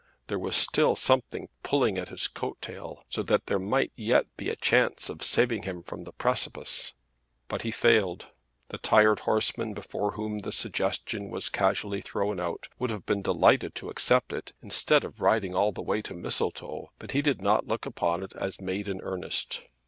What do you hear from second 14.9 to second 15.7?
of riding